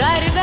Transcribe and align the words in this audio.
Дарь 0.00 0.39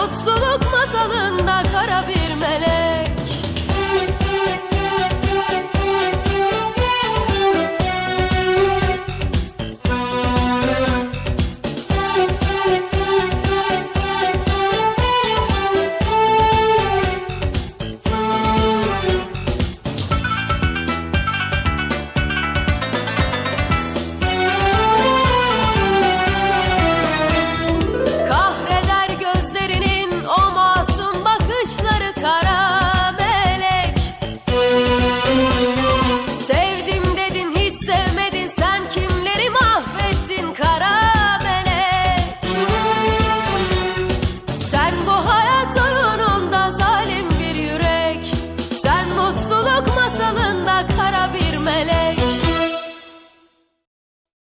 mutluluk 0.00 0.60
masalında 0.60 1.62
kara 1.72 2.08
bir 2.08 2.40
melek. 2.40 3.29